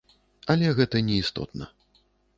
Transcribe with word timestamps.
Але 0.53 0.71
гэта 0.79 1.03
не 1.09 1.15
істотна. 1.25 1.65